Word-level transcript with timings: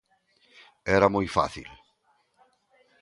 Era 0.97 1.07
moi 1.15 1.27
fácil. 1.37 1.67